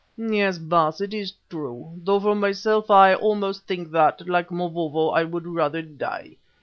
[0.17, 5.09] "Yes, Baas, it is true, Baas; though for myself I almost think that, like Mavovo,
[5.09, 6.37] I would rather die.